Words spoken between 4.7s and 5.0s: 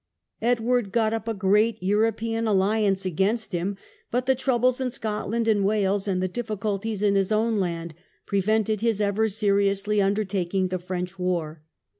in